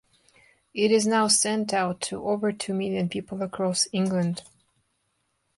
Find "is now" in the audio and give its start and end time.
0.89-1.27